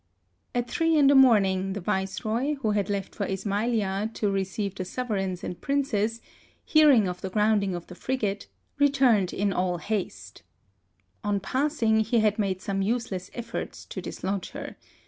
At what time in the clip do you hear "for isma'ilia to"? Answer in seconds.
3.13-4.31